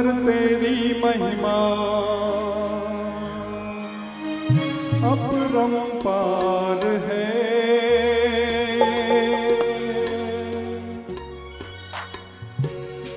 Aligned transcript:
पर 0.00 0.12
तेरी 0.12 1.00
महिमा। 1.04 1.56
अपरंपार 5.12 6.86
है। 6.86 7.26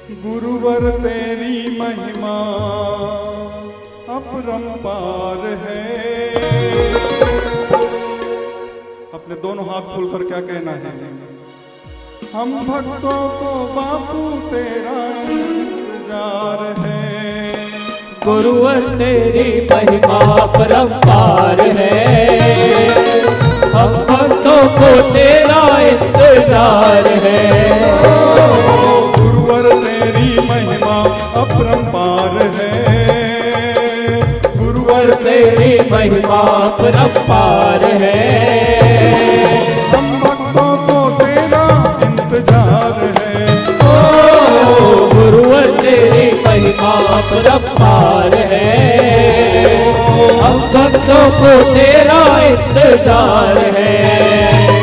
गुरुवर 0.09 0.89
तेरी 0.89 1.79
महिमा 1.79 2.37
अपरम 4.09 4.69
पार 4.75 5.47
है। 5.47 6.35
अपने 9.13 9.35
दोनों 9.35 9.65
हाथ 9.65 9.81
खोलकर 9.81 10.25
क्या 10.25 10.41
कहना 10.41 10.71
है? 10.71 11.11
हम 12.33 12.67
भक्तों 12.67 13.29
को 13.29 13.73
बापू 13.73 14.49
तेरा 14.49 15.13
इंतज़ार 16.13 16.61
है। 16.79 17.53
गुरुवर 18.25 18.79
तेरी 18.97 19.45
महिमा 19.71 20.19
परम्पार 20.47 21.61
है। 21.77 22.37
हम 23.73 23.95
भक्तों 24.09 24.61
को 24.77 24.89
तेरा 25.11 25.61
इंतज़ार 25.81 27.07
है। 27.23 27.41
गुरुवर 29.17 29.69
तेरी 29.85 30.29
महिमा 30.49 30.95
अपरंपार 31.41 32.37
है। 32.59 32.73
गुरुवर 34.57 35.13
तेरी 35.23 35.73
महिमा 35.91 36.43
परम्पार 36.77 37.22
को 51.33 51.51
तेरा 51.73 52.21
इंतज़ार 52.45 53.57
है। 53.75 53.91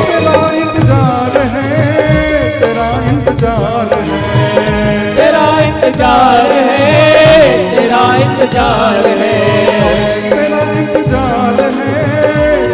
तेरा 0.07 0.35
इंतज़ार 0.59 1.35
है 1.53 1.67
तेरा 2.59 2.87
इंतज़ार 3.11 3.89
है। 3.99 4.19
तेरा 5.15 5.45
इंतज़ार 5.61 6.47
है 6.51 6.81
तेरा 7.75 8.03
इंतज़ार 8.17 9.05
है। 9.21 9.37
तेरा 10.29 10.61
इंतज़ार 10.79 11.59
है 11.61 11.91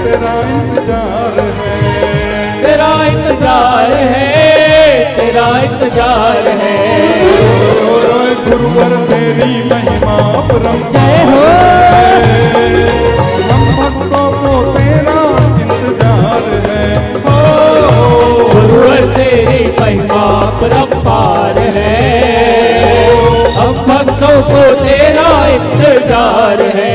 तेरा 0.04 0.36
इंतज़ार 0.56 1.40
है। 1.40 1.76
तेरा 2.62 2.92
इंतज़ार 3.08 3.92
है 3.94 4.26
तेरा 5.18 5.48
इंतज़ार 5.64 6.48
है। 6.62 6.76
गुरुवर 8.48 8.96
तेरी 9.08 9.54
महिमा 9.70 10.18
परम 10.50 10.80
जय 10.94 11.18
हो। 11.30 11.42
पार 20.76 21.58
है। 21.60 21.96
हम 23.54 23.74
भक्तों 23.74 24.42
को 24.44 24.62
तेरा 24.84 25.30
इंतज़ार 25.48 26.62
है। 26.62 26.87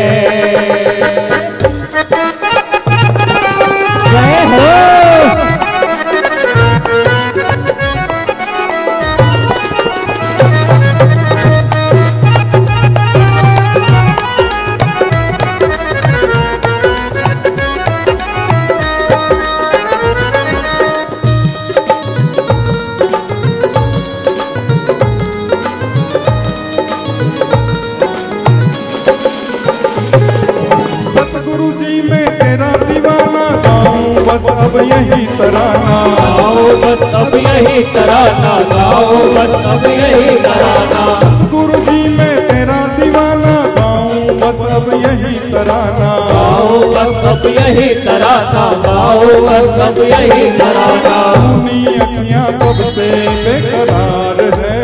यही 37.72 37.82
तराना 37.92 38.54
गाओ 38.70 39.12
बस 39.34 39.52
अब 39.66 39.84
यही 39.88 40.32
तराना 40.38 41.04
गुरु 41.52 41.78
जी 41.84 42.08
में 42.16 42.34
तेरा 42.48 42.76
दीवाना 42.96 43.54
गाऊं, 43.76 44.18
बस 44.40 44.60
अब 44.76 44.90
यही 44.94 45.38
तराना। 45.52 46.10
गाओ 46.28 46.80
बस 46.92 47.16
अब 47.30 47.46
यही 47.48 47.88
तराना 48.04 48.64
गाओ 48.84 49.30
बस 49.46 49.80
अब 49.86 49.98
यही 50.02 50.50
तराना 50.58 51.16
सुनी 51.32 51.80
अखियाँ 51.98 52.46
कब 52.60 52.82
से 52.90 53.08
बेकरार 53.40 54.44
है। 54.58 54.78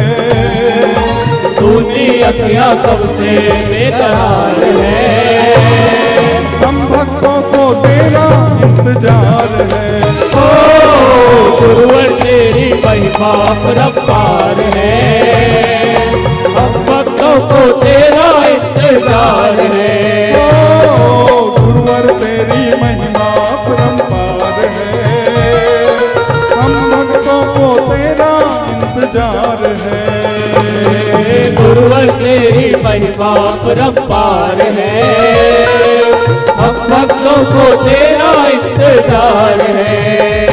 सूनी 1.58 2.08
अखियाँ 2.30 2.74
कब 2.86 3.08
से 3.18 3.36
बेकरार 3.68 4.64
है 4.78 5.06
हम 6.64 6.80
भक्तों 6.88 7.38
को 7.52 7.62
तेरा 7.82 8.26
इंतज़ार। 8.64 9.37
महिमा 13.18 13.54
परम्पार 13.62 14.58
है। 14.74 14.90
हम 16.56 16.74
भक्तों 16.86 17.32
को 17.48 17.60
तेरा 17.80 18.26
इंतज़ार 18.46 19.60
है। 19.72 20.32
गुरुवर 21.56 22.06
तेरी 22.20 22.62
महिमा 22.82 23.30
परंपार 23.64 24.60
है। 24.74 25.16
हम 26.52 26.72
भक्तों 26.92 27.42
को 27.54 27.74
तेरा 27.90 28.30
इंतज़ार 28.70 29.66
है। 29.82 30.04
गुरुवर 31.56 32.12
तेरी 32.22 32.74
महिमा 32.84 33.32
परम्पार 33.64 34.62
है। 34.78 34.92
हम 36.60 36.78
भक्तों 36.86 37.38
को 37.46 37.66
तेरा 37.84 38.32
इंतज़ार 38.50 39.60
है। 39.70 40.47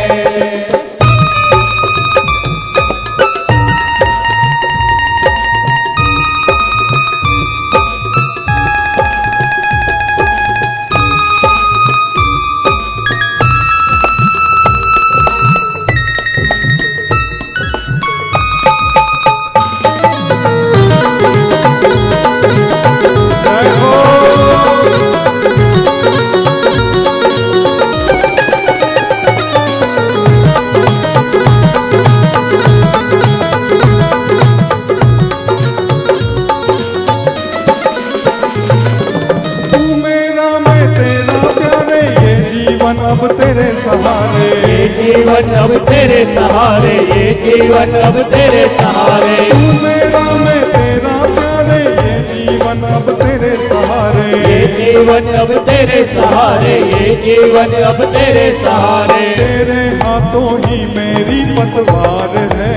अब 45.55 45.71
तेरे 45.87 46.23
सहारे 46.25 46.93
ये 47.11 47.25
जीवन 47.41 47.91
अब 48.01 48.15
तेरे 48.31 48.63
सहारे। 48.71 49.35
तू 49.49 49.59
मेरा 49.83 50.23
मैं 50.35 50.61
तेरा 50.71 51.15
प्यारे 51.35 51.79
ये 51.99 52.15
जीवन 52.29 52.81
अब 52.89 53.09
तेरे 53.21 53.51
सहारे। 53.61 54.27
ये 54.41 54.59
जीवन 54.75 55.25
अब 55.39 55.53
तेरे 55.65 56.03
सहारे 56.13 56.75
ये 56.93 57.15
जीवन 57.23 57.73
अब 57.83 58.03
तेरे 58.13 58.47
सहारे। 58.63 59.23
तेरे 59.35 59.81
हाथों 60.03 60.51
ही 60.59 60.79
मेरी 60.95 61.39
पतवार 61.55 62.37
है। 62.53 62.73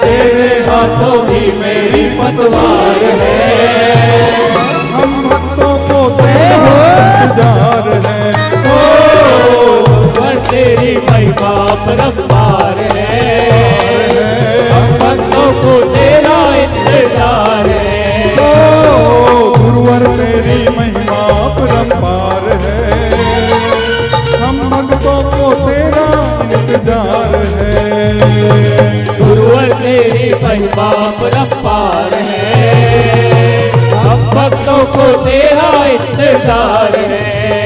तेरे 0.00 0.48
हाथों 0.68 1.18
ही 1.28 1.42
मेरी 1.60 2.04
पतवार 2.18 3.02
है। 3.20 3.36
हम 4.94 5.10
भक्तों 5.28 5.74
को 5.88 6.08
तेरा 6.20 6.76
इंतज़ार 7.22 7.86
है। 7.96 8.03
रफ्तार 11.94 12.78
है। 12.92 13.12
हम 14.70 14.86
को 15.54 15.72
तेरा 15.92 16.38
इंतज़ार 16.56 17.66
है। 17.68 18.28
तो 18.36 18.48
गुरुवर 19.58 20.06
मेरी 20.10 20.58
महिमा 20.68 21.22
परम्पार 21.58 22.48
है। 22.64 22.82
हम 24.42 24.58
भक्तों 24.70 25.20
को 25.30 25.52
तेरा 25.64 26.08
इंतज़ार 26.46 27.34
है। 27.54 27.72
गुरुवर 29.18 29.72
तेरी 29.82 30.32
महिमा 30.44 30.90
परम्पार 31.20 32.14
है। 32.22 32.42
भक्तों 34.34 34.82
को 34.94 35.12
तेरा 35.24 35.70
इंतज़ार 35.86 36.96
है। 37.10 37.63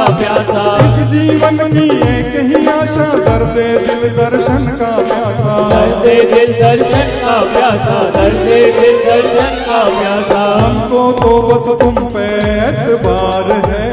का 0.00 0.12
प्यासा। 0.16 0.62
इस 0.84 0.96
जीवन 1.08 1.56
की 1.68 1.86
एक 2.08 2.34
ही 2.46 2.58
आशा 2.70 3.08
कर 3.24 3.42
दे 3.54 3.66
दिल 3.78 4.04
दर्शन 4.16 4.66
का 4.78 4.90
प्यासा। 5.00 5.56
कर 5.70 5.90
दे 6.02 6.14
दिल 6.30 6.52
दर्शन 6.60 7.10
का 7.22 7.34
प्यासा 7.52 7.98
कर 8.14 8.36
दे 8.44 8.60
दिल 8.78 8.96
दर्शन 9.04 9.58
का 9.66 9.80
प्यासा। 9.90 10.40
हमको 10.60 11.02
तो 11.20 11.32
बस 11.48 11.66
तुम 11.80 11.94
पे 12.14 12.24
एतबार 12.54 13.52
है। 13.66 13.88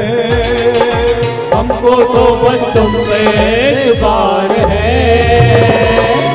हमको 1.52 1.94
तो 2.14 2.24
बस 2.42 2.64
तुम 2.74 2.92
पे 3.08 3.20
एतबार 3.42 4.56
है। 4.72 4.96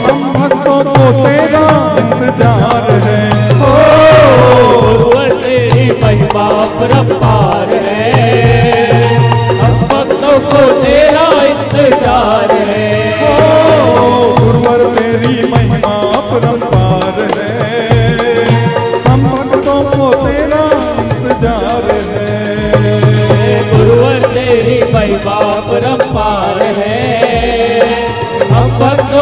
हम 0.05 0.21
भक्तों 0.33 0.79
को 0.85 1.11
तेरा 1.23 1.62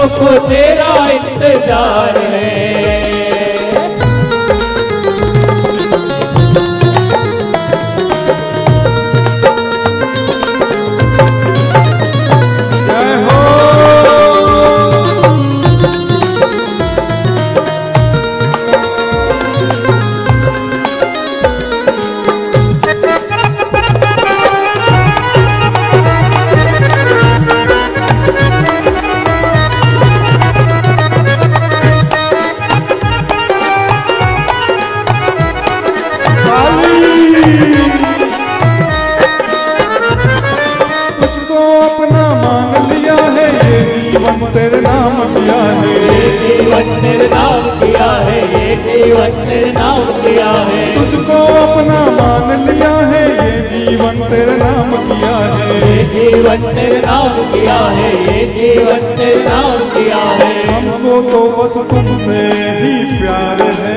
को 0.09 0.47
तेरा 0.47 1.07
इंतज़ार 1.09 2.17
है। 2.17 3.00
जीवन 54.11 54.29
तेरे 54.29 54.55
नाम 54.57 54.89
किया 55.07 55.35
है। 55.49 55.75
ये 55.89 56.03
जीवन 56.05 56.63
तेरे 56.71 56.99
नाम 57.01 57.35
किया 57.51 57.75
है 57.95 58.09
ये 58.27 58.45
जीवन 58.55 59.03
तेरे 59.17 59.43
नाम 59.43 59.77
किया 59.93 60.17
है। 60.39 60.49
हमको 60.67 61.13
तो 61.29 61.39
बस 61.55 61.75
तुमसे 61.91 62.39
ही 62.81 62.91
प्यार 63.11 63.61
है। 63.79 63.95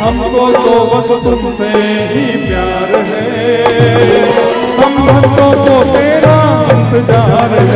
हमको 0.00 0.46
तो 0.56 0.74
बस 0.90 1.08
तुमसे 1.24 1.68
ही 2.10 2.26
प्यार 2.42 2.90
है। 3.10 3.54
हम 4.78 4.94
तो 5.36 5.46
तेरा 5.92 6.36
इंतज़ार 6.72 7.52
है। 7.70 7.75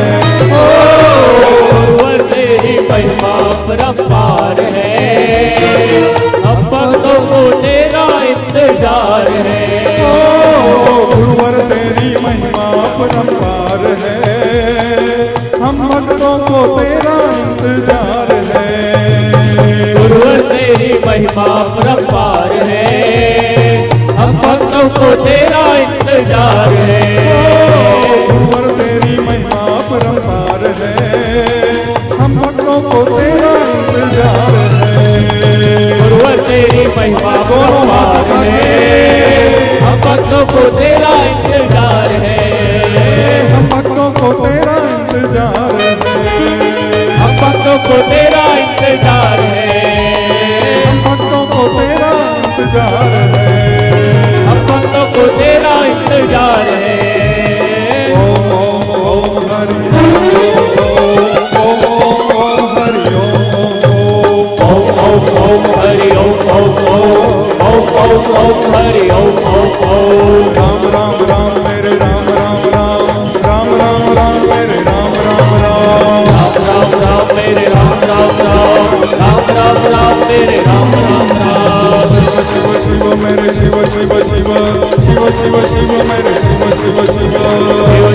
ಶಿವ 85.39 85.56
ಶಿವ 85.67 85.93
ಮರಿ 86.08 86.32
ಶಿವ 86.43 86.63
ಶಿವ 86.79 86.99
ಶಿವ 87.08 87.34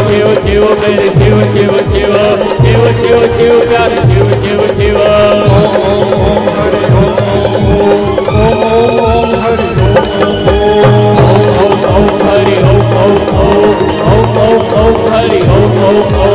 ಶಿವ 0.07 0.27
ಶಿವ 0.43 0.63
ಮರಿ 0.81 1.07
ಶಿವ 1.15 1.37
ಶಿವ 1.53 1.73
ಶಿವ 1.91 2.13
ಶಿವ 2.63 2.85
ಶಿವ 2.99 3.19
ಶಿವ 3.35 3.53
ಪ್ಯಾರಿ 3.65 3.99
ಶಿವ 4.07 4.29
ಶಿವ 4.43 4.61
ಶಿವ 4.77 4.97
ಓಂ 6.17 6.45
ಹರಿ 6.55 6.81
ಓಂ 6.93 7.11
ಓಂ 8.35 9.25
ಹರಿ 9.35 9.69
ಓಂ 11.89 12.07
ಹರಿ 12.23 12.55
ಓಂ 12.63 12.79
ಓಂ 12.97 13.13
ಓಂ 13.35 14.25
ಹರಿ 14.35 14.45
ಓಂ 14.45 14.61
ಓಂ 14.75 14.95
ಹರಿ 15.07 15.41
ಓಂ 15.49 15.65
ಓಂ 16.21 16.34